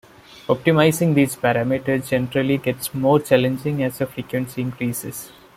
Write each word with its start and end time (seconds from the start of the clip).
Optimizing 0.47 1.13
these 1.13 1.35
parameters 1.35 2.07
generally 2.09 2.57
gets 2.57 2.91
more 2.91 3.19
challenging 3.19 3.83
as 3.83 3.99
the 3.99 4.07
frequency 4.07 4.59
increases. 4.59 5.31